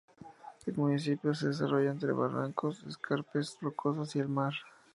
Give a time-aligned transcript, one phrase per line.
[0.65, 4.53] El municipio se desarrolla entre barrancos, escarpes rocosos y el mar.